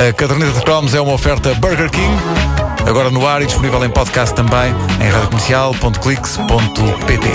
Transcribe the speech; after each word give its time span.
A 0.00 0.12
caderneta 0.14 0.58
de 0.58 0.64
cromos 0.64 0.94
é 0.94 1.00
uma 1.00 1.12
oferta 1.12 1.54
Burger 1.56 1.90
King. 1.90 2.16
Agora 2.88 3.10
no 3.10 3.26
ar 3.26 3.42
e 3.42 3.46
disponível 3.46 3.84
em 3.84 3.90
podcast 3.90 4.34
também 4.34 4.72
em 4.98 5.10
radiocomercial.clix.pt. 5.10 7.28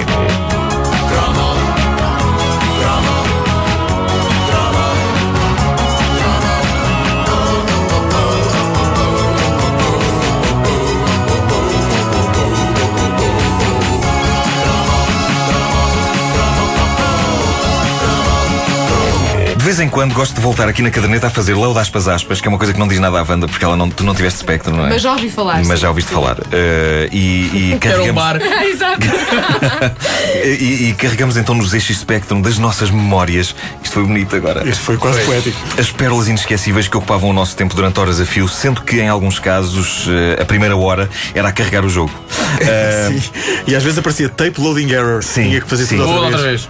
vez 19.65 19.79
em 19.79 19.89
quando 19.89 20.13
gosto 20.13 20.35
de 20.35 20.41
voltar 20.41 20.69
aqui 20.69 20.83
na 20.83 20.91
caderneta 20.91 21.25
a 21.25 21.29
fazer 21.31 21.55
load 21.55 21.79
aspas 21.79 22.07
aspas, 22.07 22.39
que 22.39 22.47
é 22.47 22.49
uma 22.49 22.57
coisa 22.59 22.71
que 22.71 22.77
não 22.77 22.87
diz 22.87 22.99
nada 22.99 23.19
à 23.19 23.23
Wanda, 23.27 23.47
porque 23.47 23.65
ela 23.65 23.75
não, 23.75 23.89
tu 23.89 24.03
não 24.03 24.13
tiveste 24.13 24.37
espectro, 24.37 24.71
não 24.71 24.85
é? 24.85 24.89
Mas 24.89 25.01
já 25.01 25.13
ouvi 25.13 25.27
falar. 25.27 25.55
Mas 25.65 25.67
sim. 25.67 25.75
já 25.77 25.89
ouviste 25.89 26.11
falar. 26.11 26.37
Eh, 26.51 27.09
e, 27.11 27.71
e 27.73 27.77
carregamos, 27.81 28.13
bar. 28.13 28.39
Exato. 28.39 28.99
e, 30.45 30.89
e 30.89 30.93
carregamos 30.93 31.35
então 31.35 31.55
nos 31.55 31.73
eixos 31.73 31.97
Spectrum 31.97 32.41
das 32.41 32.59
nossas 32.59 32.91
memórias. 32.91 33.55
Isto 33.83 33.93
foi 33.93 34.03
bonito 34.03 34.35
agora. 34.35 34.69
Este 34.69 34.83
foi 34.83 34.97
quase 34.97 35.21
poético. 35.21 35.57
As 35.79 35.89
pérolas 35.89 36.27
inesquecíveis 36.27 36.87
que 36.87 36.95
ocupavam 36.95 37.31
o 37.31 37.33
nosso 37.33 37.55
tempo 37.55 37.73
durante 37.73 37.99
horas 37.99 38.21
a 38.21 38.25
fio, 38.25 38.47
sendo 38.47 38.83
que 38.83 38.99
em 38.99 39.09
alguns 39.09 39.39
casos 39.39 40.05
eh, 40.07 40.43
a 40.43 40.45
primeira 40.45 40.77
hora 40.77 41.09
era 41.33 41.49
a 41.49 41.51
carregar 41.51 41.83
o 41.83 41.89
jogo. 41.89 42.13
Eh, 42.59 43.09
Sim. 43.19 43.31
E 43.65 43.75
às 43.75 43.81
vezes 43.81 43.97
aparecia 43.97 44.29
tape 44.29 44.61
loading 44.61 44.91
error. 44.91 45.23
Sim, 45.23 45.49
Tinha 45.49 45.61
que 45.61 45.67
fazer 45.67 45.87
sim. 45.87 45.97
tudo 45.97 46.07
outra 46.07 46.25
outra 46.25 46.41
vez. 46.43 46.69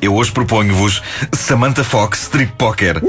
Eu 0.00 0.14
hoje 0.14 0.30
proponho-vos 0.30 1.02
Samantha 1.32 1.82
Fox 1.82 2.22
Strip 2.22 2.52
Poker. 2.56 3.02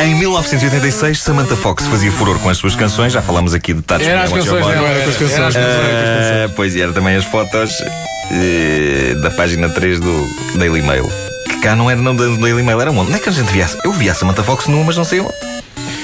Em 0.00 0.14
1986, 0.16 1.20
Samantha 1.20 1.56
Fox 1.56 1.86
fazia 1.86 2.10
furor 2.10 2.38
com 2.38 2.48
as 2.48 2.58
suas 2.58 2.74
canções. 2.74 3.12
Já 3.12 3.22
falámos 3.22 3.54
aqui 3.54 3.72
de 3.72 3.82
Touch 3.82 4.04
Era 4.04 4.22
as 4.24 4.32
canções 4.32 4.66
dela. 4.66 4.72
Era 4.72 4.80
com 4.80 4.86
as 4.86 4.96
Era 4.98 5.12
canções. 5.12 5.40
as 5.40 5.54
canções. 5.54 5.56
Ah, 5.56 6.52
pois 6.56 6.74
e 6.74 6.80
era 6.82 6.92
também 6.92 7.16
as 7.16 7.24
fotos 7.24 7.70
eh, 8.30 9.14
da 9.22 9.30
página 9.30 9.68
3 9.68 10.00
do 10.00 10.28
Daily 10.56 10.82
Mail. 10.82 11.08
Que 11.48 11.60
cá 11.60 11.76
não 11.76 11.90
era 11.90 12.00
não 12.00 12.14
do 12.16 12.36
Daily 12.38 12.62
Mail, 12.62 12.80
era 12.80 12.90
onde? 12.90 13.00
Onde 13.10 13.14
é 13.14 13.18
que 13.18 13.28
a 13.28 13.32
gente 13.32 13.50
via? 13.52 13.68
Eu 13.84 13.92
via 13.92 14.12
a 14.12 14.14
Samantha 14.14 14.42
Fox 14.42 14.66
numa, 14.66 14.84
mas 14.84 14.96
não 14.96 15.04
sei 15.04 15.20
onde. 15.20 15.32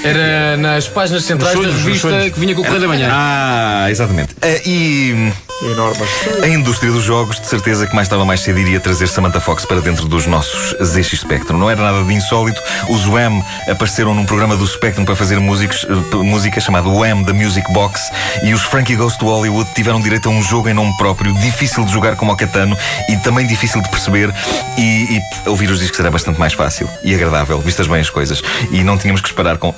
Era 0.03 0.55
nas 0.57 0.87
páginas 0.87 1.23
centrais 1.25 1.53
sonhos, 1.53 1.73
da 1.75 1.81
revista 1.83 2.29
que 2.29 2.39
vinha 2.39 2.55
com 2.55 2.61
o 2.61 2.63
Correio 2.63 2.81
da 2.81 2.87
Manhã. 2.87 3.09
Ah, 3.11 3.87
exatamente. 3.89 4.35
Ah, 4.41 4.47
e. 4.65 5.33
Enorme. 5.61 6.07
A 6.41 6.47
indústria 6.47 6.91
dos 6.91 7.03
jogos, 7.03 7.39
de 7.39 7.47
certeza 7.47 7.85
que 7.85 7.93
mais 7.93 8.09
ou 8.11 8.25
mais 8.25 8.39
cedo 8.39 8.59
iria 8.59 8.79
trazer 8.79 9.07
Samantha 9.07 9.41
Fox 9.41 9.65
para 9.65 9.81
dentro 9.81 10.07
dos 10.07 10.25
nossos 10.25 10.73
ZX 10.81 11.19
Spectrum. 11.19 11.57
Não 11.57 11.69
era 11.69 11.81
nada 11.81 12.03
de 12.03 12.13
insólito. 12.13 12.61
Os 12.89 13.05
Wham 13.05 13.43
apareceram 13.69 14.13
num 14.13 14.25
programa 14.25 14.55
do 14.55 14.65
Spectrum 14.65 15.03
para 15.03 15.15
fazer 15.15 15.39
músicos, 15.39 15.85
eh, 15.89 16.15
música 16.15 16.61
chamado 16.61 16.89
Wham 16.93 17.23
The 17.23 17.33
Music 17.33 17.71
Box 17.73 18.09
e 18.43 18.53
os 18.53 18.61
Frankie 18.61 18.95
Goes 18.95 19.17
to 19.17 19.25
Hollywood 19.25 19.69
tiveram 19.73 19.99
direito 19.99 20.29
a 20.29 20.31
um 20.31 20.41
jogo 20.41 20.69
em 20.69 20.73
nome 20.73 20.95
próprio, 20.97 21.33
difícil 21.33 21.83
de 21.83 21.91
jogar 21.91 22.15
como 22.15 22.31
o 22.31 22.37
Catano 22.37 22.77
e 23.09 23.17
também 23.17 23.45
difícil 23.45 23.81
de 23.81 23.89
perceber 23.89 24.33
e, 24.77 25.17
e 25.17 25.49
ouvir 25.49 25.69
os 25.69 25.79
discos 25.79 25.99
era 25.99 26.09
bastante 26.09 26.39
mais 26.39 26.53
fácil 26.53 26.89
e 27.03 27.13
agradável, 27.13 27.59
vistas 27.59 27.87
bem 27.87 27.99
as 27.99 28.09
coisas. 28.09 28.41
E 28.71 28.81
não 28.83 28.97
tínhamos 28.97 29.21
que 29.21 29.27
esperar 29.27 29.57
com 29.57 29.73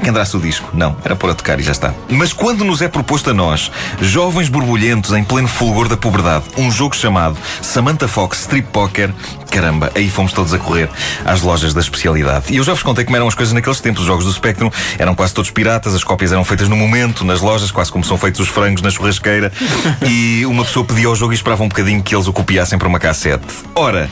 que 0.00 0.10
andasse 0.10 0.36
o 0.36 0.40
disco. 0.40 0.70
Não, 0.72 0.96
era 1.04 1.14
pôr 1.14 1.30
a 1.30 1.34
tocar 1.34 1.58
e 1.60 1.62
já 1.62 1.72
está. 1.72 1.94
Mas 2.08 2.32
quando 2.32 2.64
nos 2.64 2.82
é 2.82 2.88
proposto 2.88 3.30
a 3.30 3.34
nós, 3.34 3.70
jovens 4.00 4.48
borbulhentos 4.48 5.12
em 5.12 5.22
pleno 5.22 5.48
fulgor 5.48 5.88
da 5.88 5.96
puberdade, 5.96 6.44
um 6.56 6.70
jogo 6.70 6.96
chamado 6.96 7.36
Samantha 7.62 8.08
Fox 8.08 8.40
Strip 8.40 8.68
Poker, 8.72 9.12
caramba, 9.50 9.90
aí 9.94 10.08
fomos 10.08 10.32
todos 10.32 10.54
a 10.54 10.58
correr 10.58 10.88
às 11.24 11.42
lojas 11.42 11.74
da 11.74 11.80
especialidade. 11.80 12.46
E 12.50 12.56
eu 12.56 12.64
já 12.64 12.72
vos 12.72 12.82
contei 12.82 13.04
como 13.04 13.16
eram 13.16 13.28
as 13.28 13.34
coisas 13.34 13.52
naqueles 13.52 13.80
tempos. 13.80 14.00
Os 14.00 14.06
jogos 14.06 14.24
do 14.24 14.32
Spectrum 14.32 14.70
eram 14.98 15.14
quase 15.14 15.34
todos 15.34 15.50
piratas, 15.50 15.94
as 15.94 16.04
cópias 16.04 16.32
eram 16.32 16.44
feitas 16.44 16.68
no 16.68 16.76
momento, 16.76 17.24
nas 17.24 17.40
lojas, 17.40 17.70
quase 17.70 17.90
como 17.90 18.04
são 18.04 18.16
feitos 18.16 18.40
os 18.40 18.48
frangos 18.48 18.82
na 18.82 18.90
churrasqueira. 18.90 19.52
e 20.06 20.44
uma 20.46 20.64
pessoa 20.64 20.84
pedia 20.84 21.08
ao 21.08 21.16
jogo 21.16 21.32
e 21.32 21.36
esperava 21.36 21.62
um 21.62 21.68
bocadinho 21.68 22.02
que 22.02 22.14
eles 22.14 22.26
o 22.26 22.32
copiassem 22.32 22.78
para 22.78 22.88
uma 22.88 22.98
cassete. 22.98 23.44
Ora, 23.74 24.08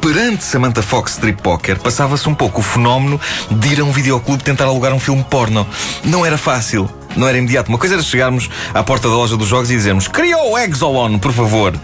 perante 0.00 0.44
Samantha 0.44 0.82
Fox 0.82 1.12
Strip 1.12 1.42
Poker, 1.42 1.78
passava-se 1.78 2.28
um 2.28 2.34
pouco 2.34 2.60
o 2.60 2.62
fenómeno 2.62 3.20
de 3.50 3.68
ir 3.68 3.80
a 3.80 3.84
um 3.84 3.92
videoclube 3.92 4.42
tentar 4.42 4.64
alugar 4.64 4.92
um 4.92 5.00
filme 5.00 5.24
porno. 5.32 5.66
Não 6.04 6.26
era 6.26 6.36
fácil. 6.36 6.88
Não 7.16 7.28
era 7.28 7.36
imediato. 7.36 7.68
Uma 7.68 7.76
coisa 7.76 7.94
era 7.96 8.02
chegarmos 8.02 8.48
à 8.72 8.82
porta 8.82 9.06
da 9.06 9.14
loja 9.14 9.36
dos 9.36 9.46
jogos 9.46 9.70
e 9.70 9.74
dizermos 9.76 10.08
Criou 10.08 10.52
o 10.52 10.58
Exolon, 10.58 11.18
por 11.18 11.30
favor. 11.32 11.74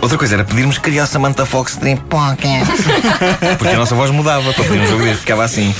Outra 0.00 0.16
coisa 0.16 0.34
era 0.36 0.44
pedirmos 0.44 0.78
criar 0.78 1.06
Samantha 1.06 1.44
Fox 1.44 1.72
Strip 1.72 2.00
Poker. 2.08 2.62
Porque 3.58 3.74
a 3.74 3.76
nossa 3.76 3.94
voz 3.94 4.10
mudava 4.10 4.52
para 4.54 4.64
pedir 4.64 4.80
um 4.80 4.86
jogo 4.86 5.02
deste. 5.04 5.20
Ficava 5.20 5.44
assim. 5.44 5.74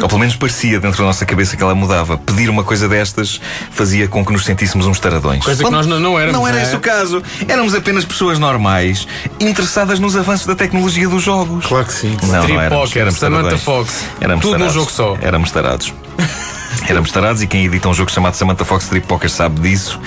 Ou 0.00 0.08
pelo 0.08 0.18
menos 0.20 0.34
parecia 0.36 0.80
dentro 0.80 0.98
da 0.98 1.04
nossa 1.04 1.24
cabeça 1.24 1.56
que 1.56 1.62
ela 1.62 1.74
mudava. 1.74 2.16
Pedir 2.16 2.48
uma 2.50 2.64
coisa 2.64 2.88
destas 2.88 3.40
fazia 3.70 4.08
com 4.08 4.24
que 4.24 4.32
nos 4.32 4.44
sentíssemos 4.44 4.86
uns 4.86 4.98
taradões. 4.98 5.44
Coisa 5.44 5.62
que 5.62 5.70
nós 5.70 5.86
não- 5.86 6.00
não 6.00 6.18
éramos, 6.18 6.40
Não 6.40 6.46
era 6.48 6.58
é? 6.58 6.62
esse 6.64 6.74
o 6.76 6.80
caso. 6.80 7.22
Éramos 7.46 7.74
apenas 7.76 8.04
pessoas 8.04 8.40
normais, 8.40 9.06
interessadas 9.38 10.00
nos 10.00 10.16
avanços 10.16 10.46
da 10.46 10.54
tecnologia 10.56 11.08
dos 11.08 11.22
jogos. 11.22 11.66
Claro 11.66 11.86
que 11.86 11.92
sim. 11.92 12.16
Não, 12.22 12.40
Strip 12.40 12.52
não 12.54 12.60
éramos, 12.60 12.84
Poker, 12.88 13.02
éramos 13.02 13.20
Samantha 13.20 13.42
taradões. 13.42 13.62
Fox. 13.62 14.04
Éramos 14.20 14.42
Tudo 14.44 14.58
num 14.58 14.70
jogo 14.70 14.90
só. 14.90 15.16
Éramos 15.22 15.50
tarados. 15.52 15.94
Éramos 16.88 17.10
tarados 17.12 17.42
e 17.42 17.46
quem 17.46 17.64
edita 17.64 17.88
um 17.88 17.94
jogo 17.94 18.10
chamado 18.10 18.34
Samantha 18.34 18.64
Fox 18.64 18.84
Strip 18.84 19.06
Poker 19.06 19.30
sabe 19.30 19.60
disso. 19.60 20.00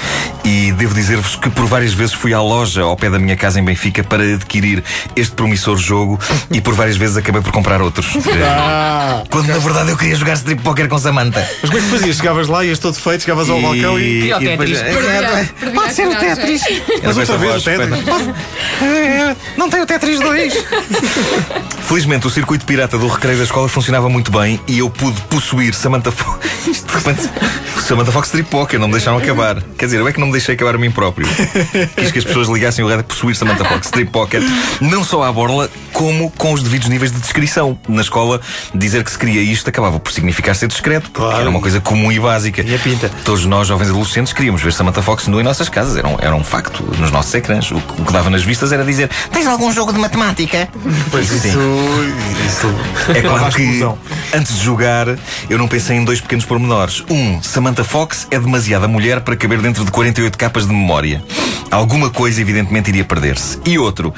E 0.43 0.71
devo 0.73 0.93
dizer-vos 0.93 1.35
que 1.35 1.49
por 1.49 1.65
várias 1.65 1.93
vezes 1.93 2.13
fui 2.13 2.33
à 2.33 2.41
loja 2.41 2.81
ao 2.83 2.95
pé 2.97 3.09
da 3.09 3.17
minha 3.17 3.35
casa 3.35 3.59
em 3.59 3.63
Benfica 3.63 4.03
para 4.03 4.23
adquirir 4.23 4.83
este 5.15 5.33
promissor 5.35 5.77
jogo 5.77 6.19
e 6.51 6.59
por 6.61 6.73
várias 6.73 6.97
vezes 6.97 7.17
acabei 7.17 7.41
por 7.41 7.51
comprar 7.51 7.81
outros. 7.81 8.07
Ah, 8.47 9.23
Quando 9.29 9.47
na 9.47 9.57
verdade 9.59 9.89
eu 9.91 9.97
queria 9.97 10.15
jogar 10.15 10.33
Strip 10.33 10.61
Poker 10.61 10.87
com 10.87 10.97
Samantha. 10.97 11.39
mas 11.61 11.69
como 11.69 11.77
é 11.77 11.81
que 11.81 11.89
fazias? 11.89 12.17
Chegavas 12.17 12.47
lá, 12.47 12.63
ias 12.65 12.79
todo 12.79 12.95
feito, 12.95 13.21
chegavas 13.21 13.49
ao 13.49 13.61
balcão 13.61 13.99
e. 13.99 14.31
O 14.33 14.41
e 14.41 14.45
depois- 14.45 14.69
Tetris. 14.71 14.81
Perdia- 14.81 15.51
perdia 15.59 15.71
Pode 15.73 15.93
ser 15.93 16.07
o. 16.07 16.15
Tetris. 16.15 16.61
Mas 17.03 17.17
outra 17.17 17.37
vez 17.37 17.55
o 17.55 17.61
Tetris. 17.63 18.05
Não 19.57 19.69
tem 19.69 19.81
o 19.81 19.85
Tetris 19.85 20.19
2. 20.19 20.53
Felizmente 21.87 22.25
o 22.27 22.29
circuito 22.29 22.65
pirata 22.65 22.97
do 22.97 23.07
recreio 23.07 23.37
da 23.37 23.43
escola 23.43 23.67
funcionava 23.69 24.09
muito 24.09 24.31
bem 24.31 24.59
e 24.67 24.79
eu 24.79 24.89
pude 24.89 25.19
possuir 25.21 25.73
Samantha 25.73 26.11
Fox. 26.11 26.39
Isto 26.67 26.87
de 26.87 26.93
repente. 27.05 27.29
Samantha 27.81 28.11
Fox 28.11 28.27
Strip 28.27 28.49
Poker, 28.49 28.79
não 28.79 28.87
me 28.87 28.93
deixaram 28.93 29.17
acabar. 29.17 29.61
Quer 29.77 29.85
dizer, 29.85 29.99
eu 29.99 30.07
é 30.07 30.11
que 30.13 30.19
não 30.19 30.27
me 30.27 30.33
deixei 30.33 30.55
acabar 30.55 30.75
a 30.75 30.77
mim 30.77 30.89
próprio. 30.91 31.27
Quis 31.95 32.11
que 32.11 32.19
as 32.19 32.25
pessoas 32.25 32.47
ligassem 32.47 32.83
o 32.83 32.87
rádio 32.87 33.01
a 33.01 33.03
possuir 33.03 33.35
Samantha 33.35 33.63
Fox 33.65 33.85
Strip 33.87 34.11
Poker, 34.11 34.41
não 34.81 35.03
só 35.03 35.23
à 35.23 35.31
borla, 35.31 35.69
como 35.93 36.31
com 36.31 36.53
os 36.53 36.63
devidos 36.63 36.87
níveis 36.89 37.11
de 37.11 37.19
descrição. 37.19 37.77
Na 37.87 38.01
escola, 38.01 38.41
dizer 38.73 39.03
que 39.03 39.11
se 39.11 39.17
queria 39.17 39.41
isto 39.41 39.69
acabava 39.69 39.99
por 39.99 40.11
significar 40.11 40.55
ser 40.55 40.67
discreto, 40.67 41.09
porque 41.11 41.19
Claro. 41.25 41.41
era 41.41 41.49
uma 41.49 41.61
coisa 41.61 41.79
comum 41.79 42.11
e 42.11 42.19
básica. 42.19 42.63
Tinha 42.63 42.79
pinta. 42.79 43.09
Todos 43.23 43.45
nós, 43.45 43.67
jovens 43.67 43.89
adolescentes, 43.89 44.33
queríamos 44.33 44.61
ver 44.61 44.73
Samantha 44.73 45.01
Fox 45.01 45.27
nua 45.27 45.41
em 45.41 45.43
nossas 45.43 45.69
casas. 45.69 45.97
Era 45.97 46.07
um, 46.07 46.17
era 46.19 46.35
um 46.35 46.43
facto 46.43 46.83
nos 46.99 47.11
nossos 47.11 47.33
ecrãs. 47.35 47.69
O, 47.71 47.75
que- 47.79 48.01
o 48.01 48.05
que 48.05 48.11
dava 48.13 48.29
nas 48.29 48.43
vistas 48.43 48.71
era 48.71 48.83
dizer: 48.83 49.09
Tens 49.31 49.45
algum 49.47 49.71
jogo 49.71 49.93
de 49.93 49.99
matemática? 49.99 50.67
Pois 51.11 51.31
isso. 51.31 51.57
Isso. 52.47 52.75
É 53.13 53.21
claro 53.21 53.53
que. 53.53 53.85
Antes 54.35 54.57
de 54.57 54.66
jogar, 54.66 55.07
eu 55.50 55.57
não 55.57 55.68
pensei 55.68 55.96
em 55.96 56.03
dois 56.03 56.19
pequenos 56.19 56.44
pormenores. 56.44 57.03
Um, 57.09 57.41
Samantha 57.41 57.84
Fox 57.84 58.28
é 58.29 58.38
demasiada 58.38 58.88
mulher 58.88 59.22
para 59.22 59.35
caber 59.35 59.59
dentro 59.59 59.85
de 59.85 59.91
48 59.91 60.38
capas 60.38 60.68
de 60.68 60.73
memória. 60.73 61.23
Alguma 61.72 62.09
coisa, 62.09 62.41
evidentemente, 62.41 62.90
iria 62.90 63.06
perder-se. 63.06 63.59
E 63.66 63.79
outro, 63.79 64.13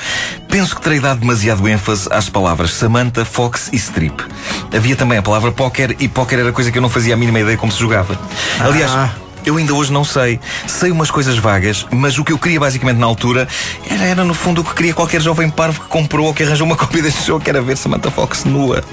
penso 0.49 0.75
que 0.75 0.81
terei 0.81 0.99
dado 0.99 1.19
demasiado 1.19 1.67
ênfase 1.67 2.07
às 2.11 2.29
palavras 2.29 2.73
Samantha, 2.73 3.23
Fox 3.23 3.69
e 3.71 3.75
Strip. 3.75 4.23
Havia 4.75 4.95
também 4.95 5.19
a 5.19 5.21
palavra 5.21 5.51
póquer 5.51 5.95
e 5.99 6.07
póquer 6.07 6.39
era 6.39 6.51
coisa 6.51 6.71
que 6.71 6.77
eu 6.77 6.81
não 6.81 6.89
fazia 6.89 7.13
a 7.13 7.17
mínima 7.17 7.39
ideia 7.39 7.57
como 7.57 7.71
se 7.71 7.79
jogava. 7.79 8.19
Aliás. 8.59 8.91
Ah. 8.91 9.11
Eu 9.45 9.55
ainda 9.55 9.73
hoje 9.73 9.93
não 9.93 10.03
sei. 10.03 10.41
Sei 10.67 10.91
umas 10.91 11.09
coisas 11.09 11.37
vagas, 11.37 11.85
mas 11.89 12.17
o 12.17 12.23
que 12.25 12.33
eu 12.33 12.37
queria 12.37 12.59
basicamente 12.59 12.97
na 12.97 13.05
altura 13.05 13.47
era, 13.89 14.03
era 14.03 14.23
no 14.25 14.33
fundo 14.33 14.59
o 14.59 14.63
que 14.63 14.73
queria 14.73 14.93
qualquer 14.93 15.21
jovem 15.21 15.49
parvo 15.49 15.79
que 15.79 15.87
comprou 15.87 16.27
ou 16.27 16.33
que 16.33 16.43
arranjou 16.43 16.67
uma 16.67 16.75
cópia 16.75 17.01
deste 17.01 17.25
jogo, 17.25 17.41
que 17.41 17.49
era 17.49 17.61
ver 17.61 17.77
Samantha 17.77 18.11
Fox 18.11 18.43
nua. 18.43 18.83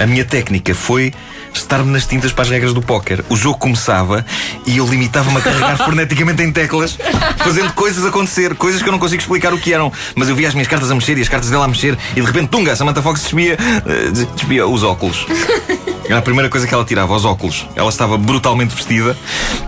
A 0.00 0.06
minha 0.06 0.24
técnica 0.24 0.74
foi 0.74 1.12
estar-me 1.58 1.90
nas 1.90 2.06
tintas 2.06 2.32
para 2.32 2.44
as 2.44 2.50
regras 2.50 2.72
do 2.72 2.82
póquer. 2.82 3.24
O 3.28 3.36
jogo 3.36 3.58
começava 3.58 4.24
e 4.66 4.78
eu 4.78 4.86
limitava-me 4.86 5.38
a 5.38 5.40
carregar 5.40 5.76
freneticamente 5.84 6.42
em 6.42 6.52
teclas, 6.52 6.98
fazendo 7.38 7.72
coisas 7.72 8.04
acontecer, 8.04 8.54
coisas 8.54 8.82
que 8.82 8.88
eu 8.88 8.92
não 8.92 8.98
consigo 8.98 9.20
explicar 9.20 9.52
o 9.52 9.58
que 9.58 9.72
eram. 9.72 9.92
Mas 10.14 10.28
eu 10.28 10.36
via 10.36 10.48
as 10.48 10.54
minhas 10.54 10.68
cartas 10.68 10.90
a 10.90 10.94
mexer 10.94 11.18
e 11.18 11.22
as 11.22 11.28
cartas 11.28 11.50
dela 11.50 11.64
a 11.64 11.68
mexer 11.68 11.96
e 12.16 12.20
de 12.20 12.26
repente, 12.26 12.48
tunga, 12.48 12.74
Samantha 12.76 13.02
Fox 13.02 13.22
despia, 13.22 13.56
eh, 13.86 14.10
despia 14.34 14.66
os 14.66 14.82
óculos. 14.82 15.26
Era 16.10 16.18
a 16.18 16.22
primeira 16.22 16.48
coisa 16.48 16.66
que 16.66 16.74
ela 16.74 16.84
tirava, 16.84 17.14
os 17.14 17.24
óculos. 17.24 17.68
Ela 17.76 17.88
estava 17.88 18.18
brutalmente 18.18 18.74
vestida. 18.74 19.16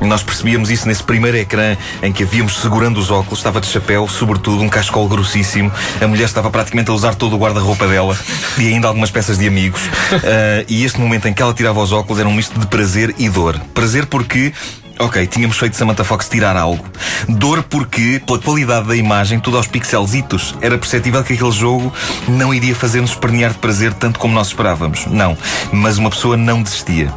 Nós 0.01 0.25
percebíamos 0.25 0.71
isso 0.71 0.89
nesse 0.89 1.01
primeiro 1.01 1.37
ecrã 1.37 1.77
em 2.03 2.13
que 2.13 2.25
a 2.25 2.27
víamos 2.27 2.59
segurando 2.59 2.99
os 2.99 3.13
óculos. 3.13 3.39
Estava 3.39 3.61
de 3.61 3.69
chapéu, 3.69 4.09
sobretudo, 4.09 4.61
um 4.61 4.69
cascol 4.69 5.07
grossíssimo. 5.07 5.71
A 6.01 6.07
mulher 6.09 6.25
estava 6.25 6.51
praticamente 6.51 6.91
a 6.91 6.95
usar 6.95 7.15
todo 7.15 7.37
o 7.37 7.39
guarda-roupa 7.39 7.87
dela 7.87 8.19
e 8.59 8.67
ainda 8.67 8.89
algumas 8.89 9.09
peças 9.09 9.39
de 9.39 9.47
amigos. 9.47 9.83
Ah, 10.13 10.65
e 10.69 10.85
este 10.85 11.01
momento 11.01 11.29
em 11.29 11.33
que 11.33 11.41
ela 11.41 11.55
tirava 11.55 11.72
os 11.81 11.93
óculos 11.93 12.21
era 12.21 12.29
um 12.29 12.35
misto 12.35 12.59
de 12.59 12.67
prazer 12.67 13.15
e 13.19 13.29
dor. 13.29 13.59
Prazer 13.75 14.07
porque 14.07 14.53
Ok, 14.99 15.27
tínhamos 15.27 15.57
feito 15.57 15.77
Samantha 15.77 16.05
Fox 16.05 16.29
tirar 16.29 16.57
algo. 16.57 16.85
Dor 17.29 17.63
porque, 17.65 18.23
pela 18.25 18.39
qualidade 18.39 18.87
da 18.87 18.95
imagem, 18.95 19.41
tudo 19.41 19.57
aos 19.57 19.67
pixelzitos, 19.67 20.55
era 20.61 20.79
perceptível 20.79 21.25
que 21.25 21.33
aquele 21.33 21.51
jogo 21.51 21.93
não 22.29 22.55
iria 22.55 22.75
fazer-nos 22.75 23.11
espernear 23.11 23.53
de 23.53 23.59
prazer 23.59 23.93
tanto 23.95 24.21
como 24.21 24.33
nós 24.33 24.49
esperávamos. 24.49 25.07
Não. 25.07 25.37
Mas 25.73 25.99
uma 25.99 26.11
pessoa 26.11 26.37
não 26.37 26.63
desistia. 26.63 27.13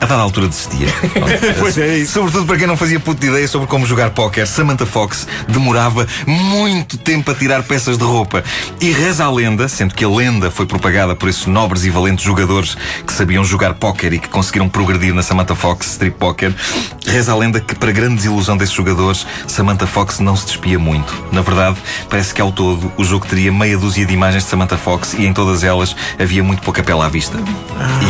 A 0.00 0.06
dada 0.06 0.22
altura 0.22 0.48
desistia. 0.48 0.88
Pois 1.58 1.76
é 1.76 1.98
isso. 1.98 2.12
Sobretudo 2.12 2.46
para 2.46 2.56
quem 2.56 2.66
não 2.66 2.76
fazia 2.76 3.00
puta 3.00 3.26
ideia 3.26 3.46
sobre 3.48 3.66
como 3.66 3.84
jogar 3.86 4.10
póquer, 4.10 4.46
Samantha 4.46 4.86
Fox 4.86 5.26
demorava 5.48 6.06
muito 6.26 6.96
tempo 6.96 7.30
a 7.30 7.34
tirar 7.34 7.62
peças 7.62 7.98
de 7.98 8.04
roupa. 8.04 8.44
E 8.80 8.92
reza 8.92 9.24
a 9.24 9.30
lenda, 9.30 9.68
sendo 9.68 9.94
que 9.94 10.04
a 10.04 10.08
lenda 10.08 10.50
foi 10.50 10.66
propagada 10.66 11.16
por 11.16 11.28
esses 11.28 11.46
nobres 11.46 11.84
e 11.84 11.90
valentes 11.90 12.24
jogadores 12.24 12.76
que 13.06 13.12
sabiam 13.12 13.44
jogar 13.44 13.74
póquer 13.74 14.12
e 14.12 14.18
que 14.18 14.28
conseguiram 14.28 14.68
progredir 14.68 15.14
na 15.14 15.22
Samantha 15.22 15.54
Fox 15.54 15.86
Strip 15.92 16.16
Poker, 16.18 16.54
reza 17.06 17.32
a 17.32 17.36
lenda 17.36 17.60
que, 17.60 17.74
para 17.74 17.90
grande 17.90 18.16
desilusão 18.16 18.56
desses 18.56 18.74
jogadores, 18.74 19.26
Samantha 19.46 19.86
Fox 19.86 20.20
não 20.20 20.36
se 20.36 20.46
despia 20.46 20.78
muito. 20.78 21.12
Na 21.32 21.42
verdade, 21.42 21.76
parece 22.08 22.32
que 22.32 22.40
ao 22.40 22.52
todo 22.52 22.92
o 22.96 23.04
jogo 23.04 23.26
teria 23.26 23.52
meia 23.52 23.76
dúzia 23.76 24.06
de 24.06 24.14
imagens 24.14 24.44
de 24.44 24.50
Samantha 24.50 24.76
Fox 24.76 25.14
e 25.14 25.26
em 25.26 25.32
todas 25.32 25.64
elas 25.64 25.94
havia 26.18 26.42
muito 26.42 26.62
pouca 26.62 26.82
pele 26.82 27.00
à 27.00 27.08
vista. 27.08 27.38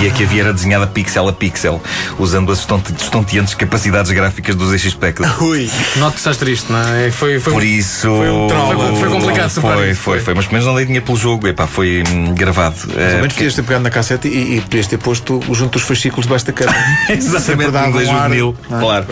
E 0.01 0.07
a 0.07 0.11
que 0.11 0.25
havia 0.25 0.43
era 0.43 0.53
desenhada 0.53 0.87
pixel 0.87 1.29
a 1.29 1.33
pixel, 1.33 1.78
usando 2.19 2.51
as 2.53 2.61
estonte- 2.61 2.93
estonteantes 2.99 3.55
capacidades 3.55 4.11
gráficas 4.13 4.55
dos 4.57 4.71
ZX 4.71 4.91
Spectrum. 4.93 5.29
Ui. 5.47 5.71
Note 5.97 6.13
que 6.13 6.19
estás 6.19 6.37
triste, 6.37 6.71
não 6.73 6.79
é? 6.81 7.11
Foi, 7.11 7.39
foi 7.41 7.53
Por 7.53 7.63
isso. 7.65 8.11
um 8.11 8.49
trauma. 8.49 8.75
Foi- 8.75 8.97
foi 8.97 9.09
complicado 9.11 9.51
superar 9.51 9.77
Foi, 9.79 9.91
isso, 9.91 10.01
foi, 10.01 10.15
foi. 10.17 10.25
foi. 10.25 10.35
Mas 10.35 10.45
pelo 10.47 10.53
menos 10.55 10.67
não 10.67 10.75
dei 10.77 10.85
dinheiro 10.85 11.05
pelo 11.07 11.19
jogo. 11.19 11.47
Epá, 11.49 11.67
foi 11.67 12.03
hum, 12.09 12.35
gravado. 12.35 12.77
Pelo 12.87 13.01
Eh, 13.01 13.15
menos 13.17 13.33
podias 13.35 13.55
ter 13.55 13.63
pegado 13.63 13.85
na 13.85 13.91
cassete 13.91 14.29
e, 14.29 14.57
e 14.57 14.61
podias 14.61 14.87
ter 14.87 14.99
posto 14.99 15.41
junto 15.53 15.73
dos 15.79 15.83
fascículos 15.83 16.27
debaixo 16.27 16.47
da 16.47 16.53
cama. 16.53 16.75
Exatamente, 17.09 17.71
um 17.77 17.87
inglês 17.89 18.09
um 18.09 18.13
ar, 18.17 18.23
juvenil, 18.25 18.57
não 18.69 18.79
é? 18.79 18.81
claro. 18.81 19.07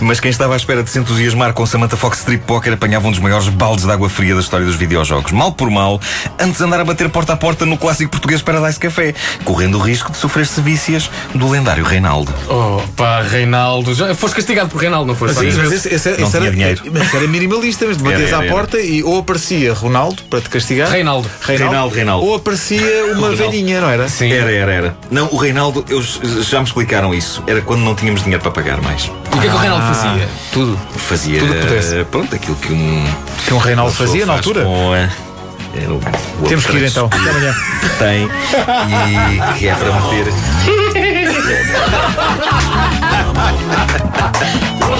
Mas 0.00 0.20
quem 0.20 0.30
estava 0.30 0.54
à 0.54 0.56
espera 0.56 0.82
de 0.82 0.90
se 0.90 0.98
entusiasmar 0.98 1.52
com 1.52 1.64
Samantha 1.66 1.96
Fox 1.96 2.18
Strip 2.18 2.44
Poker 2.46 2.72
apanhava 2.74 3.08
um 3.08 3.10
dos 3.10 3.20
maiores 3.20 3.48
baldes 3.48 3.84
de 3.84 3.90
água 3.90 4.08
fria 4.08 4.34
da 4.34 4.40
história 4.40 4.66
dos 4.66 4.76
videojogos. 4.76 5.32
Mal 5.32 5.52
por 5.52 5.70
mal, 5.70 6.00
antes 6.38 6.58
de 6.58 6.64
andar 6.64 6.80
a 6.80 6.84
bater 6.84 7.08
porta 7.08 7.32
a 7.32 7.36
porta 7.36 7.64
no 7.66 7.76
clássico 7.76 8.10
português 8.10 8.42
Paradise 8.42 8.78
Café, 8.78 9.14
correndo 9.44 9.78
o 9.78 9.80
risco 9.80 10.10
de 10.12 10.18
sofrer 10.18 10.46
sevícias 10.46 11.10
do 11.34 11.48
lendário 11.48 11.84
Reinaldo. 11.84 12.11
Oh, 12.48 12.80
pá, 12.96 13.22
Reinaldo. 13.22 13.94
Já 13.94 14.14
foste 14.14 14.36
castigado 14.36 14.68
por 14.68 14.80
Reinaldo, 14.80 15.06
não 15.06 15.14
foste? 15.14 15.34
Várias 15.34 15.56
mas 15.56 15.72
esse, 15.72 15.94
esse, 15.94 16.08
Não 16.10 16.16
esse 16.18 16.30
tinha 16.30 16.42
era, 16.42 16.50
dinheiro. 16.50 16.82
mas 16.92 17.14
era 17.14 17.26
minimalista, 17.26 17.86
mas 17.86 17.96
batias 17.96 18.32
à 18.32 18.42
porta 18.42 18.78
e 18.80 19.02
ou 19.02 19.18
aparecia 19.18 19.72
Ronaldo 19.72 20.22
para 20.24 20.40
te 20.40 20.48
castigar. 20.50 20.90
Reinaldo. 20.90 21.28
Reinaldo, 21.42 21.94
Reinaldo. 21.94 22.26
Ou 22.26 22.34
aparecia 22.36 22.80
uma 23.06 23.28
Reinaldo. 23.28 23.36
velhinha, 23.36 23.80
não 23.80 23.88
era? 23.88 24.08
Sim. 24.08 24.30
Era, 24.32 24.50
era, 24.52 24.72
era. 24.72 24.96
Não, 25.10 25.28
o 25.32 25.36
Reinaldo, 25.36 25.84
eu, 25.88 26.02
já 26.02 26.58
me 26.60 26.66
explicaram 26.66 27.14
isso. 27.14 27.42
Era 27.46 27.60
quando 27.62 27.80
não 27.80 27.94
tínhamos 27.94 28.22
dinheiro 28.22 28.42
para 28.42 28.52
pagar 28.52 28.80
mais. 28.82 29.04
E 29.04 29.08
o 29.36 29.40
que 29.40 29.46
é 29.46 29.50
que 29.50 29.56
o 29.56 29.58
Reinaldo 29.58 29.86
fazia? 29.94 30.28
Tudo. 30.52 30.78
Fazia. 30.96 31.40
Tudo 31.40 31.54
que 31.54 31.60
pudesse. 31.60 32.04
Pronto, 32.10 32.34
aquilo 32.34 32.56
que 32.56 32.72
um. 32.72 33.04
Que 33.46 33.54
um 33.54 33.58
Reinaldo 33.58 33.92
fazia 33.92 34.26
na 34.26 34.34
altura. 34.34 34.64
com, 34.64 34.92
o 35.88 36.00
Temos 36.48 36.66
que 36.66 36.76
ir 36.76 36.86
então. 36.88 37.06
Até 37.06 37.30
amanhã. 37.30 37.54
Tem. 37.98 38.24
E 38.24 38.28
que 39.58 39.68
é 39.68 39.74
para 39.74 39.92
meter. 39.92 40.32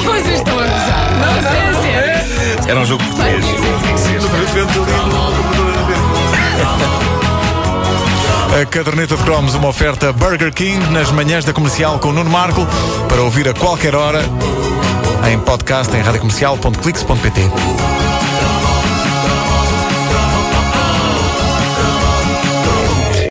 Vocês 0.04 0.38
estão 0.38 0.58
a 0.58 0.62
gozar. 0.62 1.10
Não, 1.18 1.42
sério, 1.42 1.74
sério. 1.82 2.70
Era 2.70 2.80
um 2.80 2.86
jogo 2.86 3.02
português. 3.04 3.44
A 8.60 8.66
caderneta 8.66 9.16
de 9.16 9.22
cromos, 9.22 9.54
uma 9.54 9.68
oferta 9.68 10.12
Burger 10.12 10.52
King 10.52 10.78
nas 10.90 11.10
manhãs 11.10 11.44
da 11.44 11.52
comercial 11.52 11.98
com 11.98 12.08
o 12.08 12.12
Nuno 12.12 12.30
Marco 12.30 12.66
para 13.08 13.22
ouvir 13.22 13.48
a 13.48 13.54
qualquer 13.54 13.94
hora 13.94 14.22
em 15.30 15.38
podcast 15.38 15.94
em 15.96 16.00
radiocomercial.clix.pt. 16.02 18.11